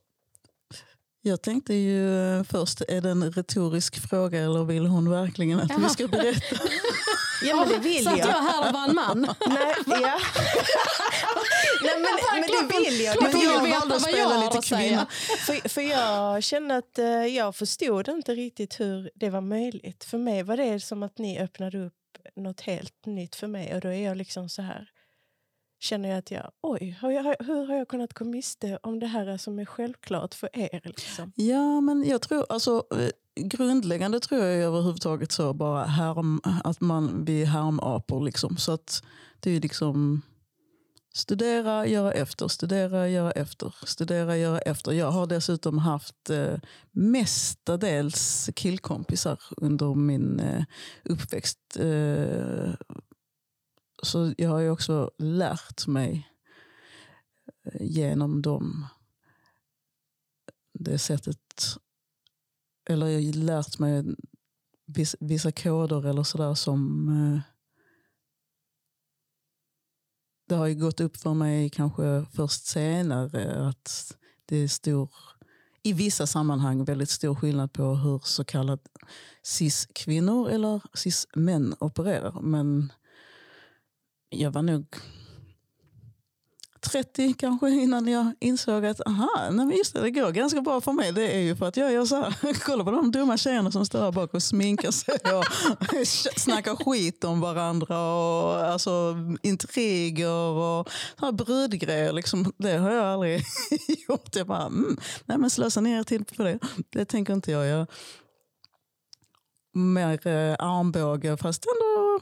[1.26, 5.78] Jag tänkte ju först, är det en retorisk fråga eller vill hon verkligen att Jaha.
[5.78, 6.56] vi ska berätta?
[7.42, 8.04] Ja, men det vill jag.
[8.04, 9.34] Satt jag här och var en man?
[9.46, 10.18] Nej, ja.
[11.86, 13.22] Nej, men, men det vill jag.
[13.22, 15.06] Men jag valde att spela lite kvinna.
[15.46, 20.04] För, för jag kände att uh, jag förstod inte riktigt hur det var möjligt.
[20.04, 21.92] För mig var det som att ni öppnade upp
[22.36, 24.90] något helt nytt för mig och då är jag liksom så här
[25.80, 29.06] känner jag att jag, oj, hur, jag, hur har jag kunnat gå miste om det
[29.06, 30.80] här som är självklart för er?
[30.84, 31.32] Liksom?
[31.36, 37.24] Ja, men jag tror, alltså eh, grundläggande tror jag överhuvudtaget så bara härm, att man,
[37.24, 38.24] vi är härmapor.
[38.24, 38.56] Liksom.
[38.56, 39.02] Så att
[39.40, 40.22] det är liksom
[41.16, 44.92] studera, göra efter, studera, göra efter, studera, göra efter.
[44.92, 46.58] Jag har dessutom haft eh,
[46.90, 50.64] mestadels killkompisar under min eh,
[51.04, 51.76] uppväxt.
[51.76, 52.74] Eh,
[54.02, 56.28] så jag har ju också lärt mig
[57.64, 58.86] eh, genom dem
[60.72, 61.76] det sättet
[62.88, 64.04] eller jag har lärt mig
[64.86, 67.55] vissa, vissa koder eller sådär som eh,
[70.46, 75.10] det har ju gått upp för mig kanske först senare att det är stor,
[75.82, 78.82] i vissa sammanhang väldigt stor skillnad på hur så kallade
[79.42, 82.40] cis-kvinnor eller cis-män opererar.
[82.40, 82.92] Men
[84.28, 84.96] jag var nog
[86.90, 90.92] 30 kanske innan jag insåg att aha, nej just det, det går ganska bra för
[90.92, 91.12] mig.
[91.12, 92.60] Det är ju för att jag gör så här.
[92.64, 95.44] Kolla på de dumma tjejerna som står här bak och sminkar sig och
[96.40, 98.14] snackar skit om varandra.
[98.14, 102.12] Och, alltså, intriger och så brudgrejer.
[102.12, 102.52] Liksom.
[102.58, 103.42] Det har jag aldrig
[104.08, 104.36] gjort.
[104.36, 106.58] Jag bara, mm, nej men slösa ner tid på det.
[106.90, 107.86] Det tänker inte jag göra.
[109.74, 112.20] Mer eh, armbåge fast ändå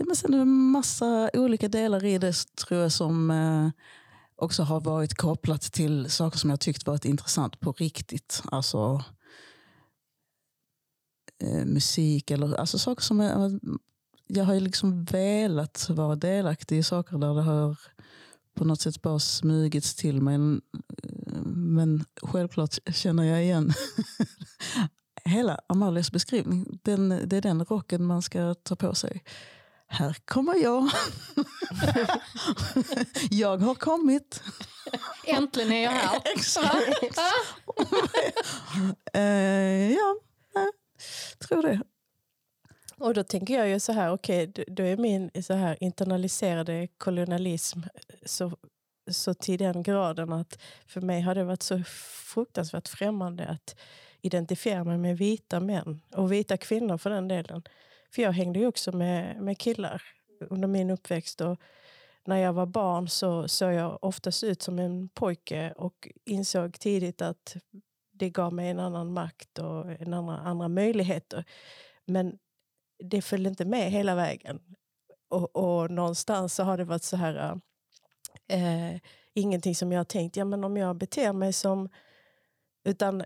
[0.00, 3.70] Ja, men sen är det en massa olika delar i det tror jag som eh,
[4.36, 8.42] också har varit kopplat till saker som jag tyckt varit intressant på riktigt.
[8.44, 9.04] Alltså
[11.42, 13.60] eh, musik eller alltså saker som jag,
[14.26, 17.78] jag har liksom velat vara delaktig i saker där det har
[18.54, 20.38] på något sätt bara smugits till mig.
[21.54, 23.72] men självklart känner jag igen
[25.24, 26.80] hela Amalias beskrivning.
[26.82, 29.22] Den, det är den rocken man ska ta på sig.
[29.92, 30.90] Här kommer jag.
[33.30, 34.42] jag har kommit.
[35.26, 36.20] Äntligen är jag här.
[36.34, 37.02] Exakt.
[39.16, 40.16] uh, ja,
[40.54, 41.80] jag tror det.
[42.98, 46.88] Och då tänker jag ju så här, okej, okay, då är min så här internaliserade
[46.98, 47.80] kolonialism
[48.26, 48.52] så,
[49.10, 51.82] så till den graden att för mig har det varit så
[52.34, 53.76] fruktansvärt främmande att
[54.22, 57.62] identifiera mig med vita män och vita kvinnor för den delen.
[58.14, 60.02] För jag hängde ju också med, med killar
[60.50, 61.40] under min uppväxt.
[61.40, 61.60] Och
[62.24, 67.22] när jag var barn så såg jag oftast ut som en pojke och insåg tidigt
[67.22, 67.56] att
[68.12, 71.44] det gav mig en annan makt och en andra, andra möjligheter.
[72.06, 72.38] Men
[72.98, 74.60] det följde inte med hela vägen.
[75.28, 77.60] Och, och någonstans så har det varit så här...
[78.48, 79.00] Eh,
[79.34, 81.88] ingenting som jag har tänkt, ja men om jag beter mig som...
[82.84, 83.24] Utan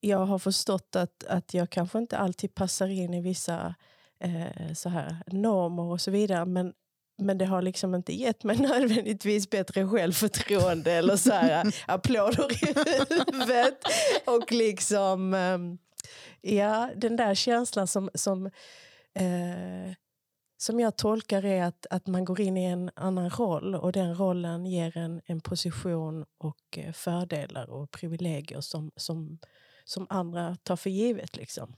[0.00, 3.74] jag har förstått att, att jag kanske inte alltid passar in i vissa
[4.20, 6.44] eh, så här, normer och så vidare.
[6.44, 6.72] Men,
[7.18, 12.52] men det har liksom inte gett mig nödvändigtvis bättre självförtroende eller så här, eh, applåder
[12.52, 13.78] i huvudet.
[14.26, 15.58] Och liksom, eh,
[16.54, 18.46] ja, den där känslan som, som,
[19.14, 19.94] eh,
[20.58, 24.14] som jag tolkar är att, att man går in i en annan roll och den
[24.14, 29.38] rollen ger en, en position och eh, fördelar och privilegier som, som
[29.86, 31.36] som andra tar för givet.
[31.36, 31.76] Liksom.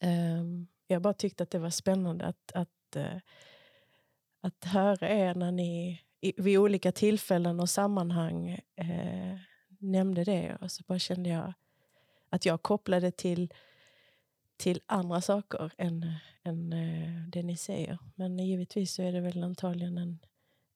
[0.00, 3.16] Ehm, jag bara tyckte att det var spännande att, att, eh,
[4.40, 9.38] att höra er när ni i, vid olika tillfällen och sammanhang eh,
[9.78, 10.56] nämnde det.
[10.60, 11.52] Och så bara kände jag
[12.30, 13.52] att jag kopplade till,
[14.56, 17.98] till andra saker än, än eh, det ni säger.
[18.14, 20.18] Men givetvis så är det väl antagligen en,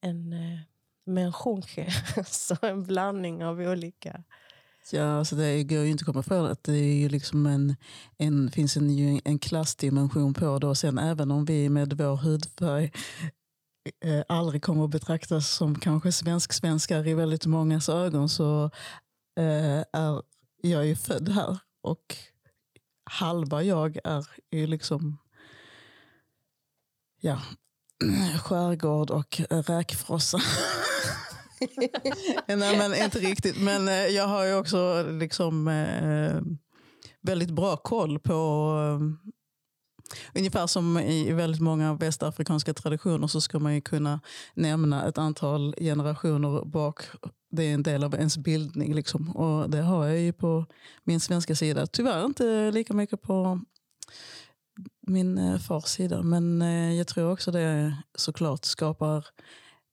[0.00, 0.60] en uh,
[1.04, 1.90] menschunke,
[2.26, 4.22] så en blandning av olika
[4.90, 7.76] Ja, alltså det går ju inte att komma ifrån att det är ju liksom en,
[8.18, 10.66] en, finns en, en klassdimension på det.
[10.66, 12.92] Och sen även om vi med vår hudfärg
[14.04, 18.64] eh, aldrig kommer att betraktas som kanske svensk-svenskar i väldigt mångas ögon så
[19.38, 20.22] eh, är
[20.62, 21.58] jag ju född här.
[21.82, 22.16] Och
[23.04, 25.18] halva jag är ju liksom
[27.20, 27.42] ja,
[28.42, 30.38] skärgård och räkfrossa.
[32.46, 33.60] Nej men inte riktigt.
[33.60, 36.40] Men eh, jag har ju också liksom eh,
[37.20, 38.38] väldigt bra koll på
[38.88, 39.32] eh,
[40.34, 44.20] Ungefär som i väldigt många västafrikanska traditioner så ska man ju kunna
[44.54, 47.02] nämna ett antal generationer bak.
[47.50, 48.94] Det är en del av ens bildning.
[48.94, 49.36] Liksom.
[49.36, 50.66] Och det har jag ju på
[51.04, 51.86] min svenska sida.
[51.86, 53.60] Tyvärr inte lika mycket på
[55.06, 56.22] min eh, fars sida.
[56.22, 59.26] Men eh, jag tror också det såklart skapar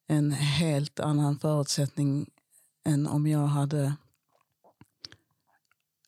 [0.10, 2.30] en helt annan förutsättning
[2.86, 3.94] än om jag hade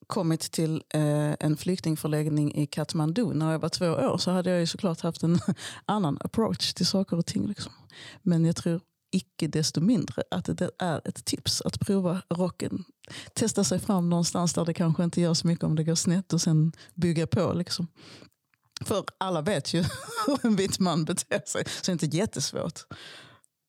[0.08, 4.60] kommit till eh, en flyktingförläggning i Kathmandu när jag var två år så hade jag
[4.60, 5.40] ju såklart haft en
[5.86, 7.48] annan approach till saker och ting.
[7.48, 7.72] Liksom.
[8.22, 12.84] Men jag tror icke desto mindre att det är ett tips att prova rocken.
[13.34, 16.34] Testa sig fram någonstans där det kanske inte gör så mycket om det går snett
[16.34, 17.54] och sen bygga på.
[17.54, 17.88] Liksom.
[18.86, 19.84] För alla vet ju
[20.28, 22.80] hur en vit man beter sig, så det är inte jättesvårt.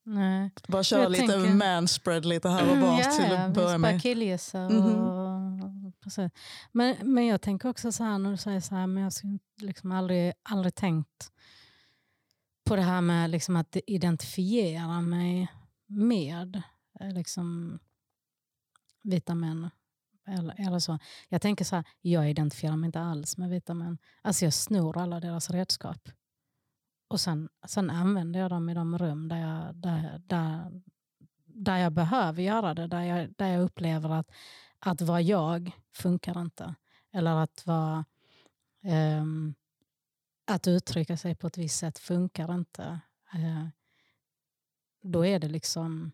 [0.05, 0.51] Nej.
[0.69, 1.55] Bara köra lite tänker...
[1.55, 4.03] manspread lite här och var mm, till ja, att börja med.
[4.03, 4.71] Killgissa och...
[4.71, 4.83] mm
[6.05, 6.31] -hmm.
[6.73, 9.39] men, men jag tänker också så här när du säger så här, men jag har
[9.67, 11.33] liksom aldrig, aldrig tänkt
[12.65, 15.49] på det här med liksom att identifiera mig
[15.87, 16.63] med
[17.01, 17.79] eh, liksom,
[19.03, 19.71] vita män.
[20.27, 20.99] Eller, eller så.
[21.29, 23.99] Jag tänker så här, jag identifierar mig inte alls med vita män.
[24.23, 26.09] Alltså jag snor alla deras redskap.
[27.13, 30.83] Och sen, sen använder jag dem i de rum där jag, där, där,
[31.45, 32.87] där jag behöver göra det.
[32.87, 34.31] Där jag, där jag upplever att,
[34.79, 36.75] att vara jag funkar inte.
[37.13, 38.05] Eller att vara...
[38.85, 39.55] Um, ehm,
[40.45, 43.01] att uttrycka sig på ett visst sätt funkar inte.
[43.35, 43.69] Uh,
[45.03, 46.13] då är det liksom...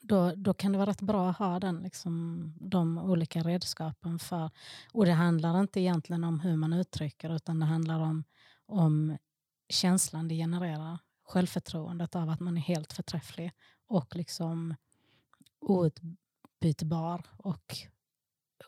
[0.00, 4.18] Då, då kan det vara rätt bra att ha den, liksom, de olika redskapen.
[4.18, 4.50] för.
[4.92, 8.24] Och Det handlar inte egentligen om hur man uttrycker utan det handlar om,
[8.66, 9.18] om
[9.68, 13.52] känslan det genererar, självförtroendet av att man är helt förträfflig
[13.86, 14.74] och liksom
[15.60, 17.76] outbytbar och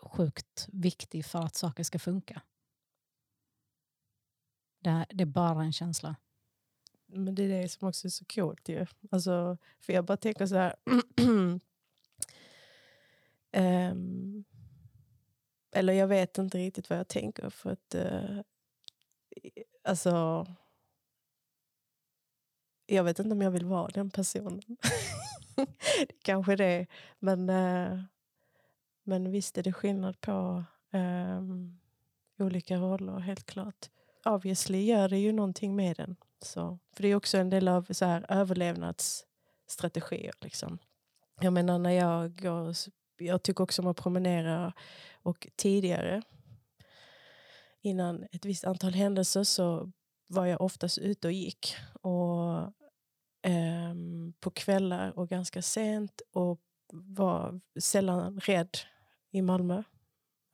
[0.03, 2.43] sjukt viktig för att saker ska funka.
[4.79, 6.17] Det, det är bara en känsla.
[7.07, 8.87] Men det är det som också är så coolt ju.
[9.11, 10.77] Alltså, för jag bara tänker så här.
[13.53, 13.53] um,
[15.73, 17.51] eller jag vet inte riktigt vad jag tänker.
[17.51, 18.41] För att uh,
[19.85, 20.47] alltså
[22.95, 24.77] jag vet inte om jag vill vara den personen.
[26.23, 26.87] Kanske det.
[27.19, 28.01] Men, eh,
[29.05, 31.81] men visst är det skillnad på um,
[32.39, 33.91] olika roller, helt klart.
[34.25, 36.17] Obviously gör det ju någonting med den.
[36.43, 40.35] Så, för det är också en del av så här, överlevnadsstrategier.
[40.41, 40.79] Liksom.
[41.41, 42.75] Jag menar när jag går,
[43.19, 44.73] jag tycker också om att promenera
[45.23, 46.23] och tidigare
[47.83, 49.93] innan ett visst antal händelser så
[50.27, 51.77] var jag oftast ute och gick.
[52.03, 52.73] Och
[53.43, 53.95] eh,
[54.41, 56.61] På kvällar och ganska sent och
[56.93, 58.79] var sällan rädd
[59.31, 59.83] i Malmö.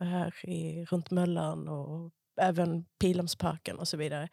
[0.01, 4.28] Här i, runt Möllan och även Pilhamsparken och så vidare.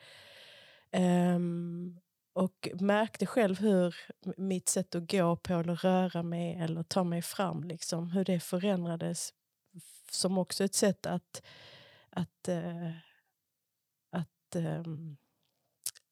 [1.35, 1.99] Um,
[2.33, 3.95] och märkte själv hur
[4.37, 8.39] mitt sätt att gå på eller röra mig eller ta mig fram, liksom, hur det
[8.39, 9.33] förändrades
[10.09, 11.43] som också ett sätt att,
[12.09, 12.91] att, uh,
[14.09, 15.17] att um,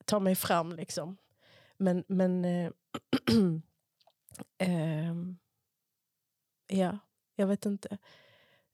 [0.05, 0.73] ta mig fram.
[0.75, 1.17] Liksom.
[1.81, 2.71] Men, men uh,
[5.09, 5.37] um,
[6.67, 6.97] ja,
[7.35, 7.97] jag vet inte.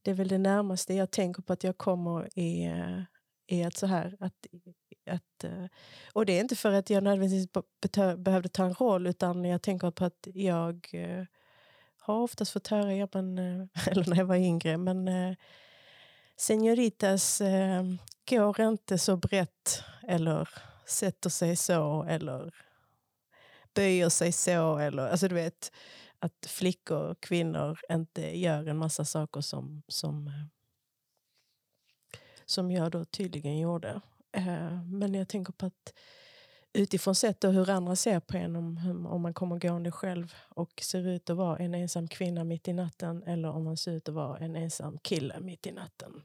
[0.02, 3.02] Det är väl det närmaste jag tänker på att jag kommer i, eh,
[3.48, 4.48] i att så här, att
[5.06, 5.66] att, eh,
[6.14, 7.64] och det är inte för att jag nödvändigtvis
[8.18, 10.88] behövde ta en roll utan jag tänker på att jag
[11.98, 13.38] har oftast fått höra, ja, men,
[13.88, 15.36] eller när jag var yngre, men
[16.38, 17.42] Senoritas
[18.30, 20.50] går inte så brett eller
[20.86, 22.67] sätter sig så eller
[23.78, 24.78] böjer sig så.
[24.78, 25.72] Eller, alltså du vet,
[26.20, 30.46] att flickor och kvinnor inte gör en massa saker som, som, eh,
[32.46, 34.02] som jag då tydligen gjorde.
[34.32, 35.94] Eh, men jag tänker på att
[36.74, 41.08] utifrån sett hur andra ser på en om, om man kommer gående själv och ser
[41.08, 44.16] ut att vara en ensam kvinna mitt i natten eller om man ser ut att
[44.16, 46.22] vara en ensam kille mitt i natten.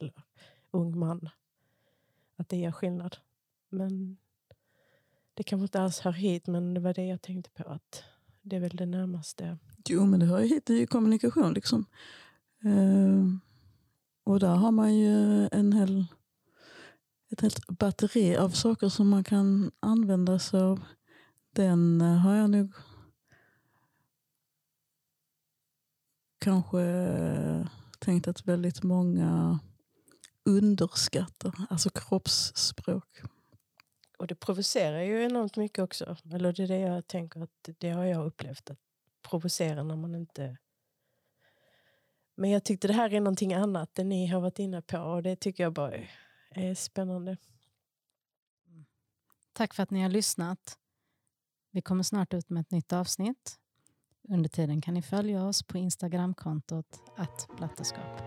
[0.00, 0.22] Eller
[0.70, 1.28] ung man.
[2.36, 3.16] Att det gör skillnad.
[3.68, 4.16] Men
[5.34, 7.70] det kanske inte alls hör hit men det var det jag tänkte på.
[7.70, 8.04] att
[8.42, 9.58] Det är väl det närmaste.
[9.88, 11.86] Jo men det hör ju hit, det är ju kommunikation liksom.
[12.64, 13.36] Uh,
[14.24, 16.06] och där har man ju en hel
[17.34, 20.80] ett helt batteri av saker som man kan använda sig av.
[21.52, 22.74] Den eh, har jag nog
[26.38, 27.66] kanske eh,
[27.98, 29.58] tänkt att väldigt många
[30.44, 33.22] underskattar, alltså kroppsspråk.
[34.18, 36.16] Och det provocerar ju enormt mycket också.
[36.32, 38.70] Eller det är det jag tänker att det har jag upplevt.
[38.70, 38.78] Att
[39.22, 40.56] provocera när man inte...
[42.34, 45.22] Men jag tyckte det här är någonting annat det ni har varit inne på och
[45.22, 45.94] det tycker jag bara
[46.50, 47.36] är spännande.
[48.66, 48.84] Mm.
[49.52, 50.78] Tack för att ni har lyssnat.
[51.70, 53.58] Vi kommer snart ut med ett nytt avsnitt.
[54.28, 58.20] Under tiden kan ni följa oss på Instagramkontot att blattaskap.